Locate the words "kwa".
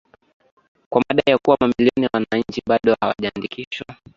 0.89-1.01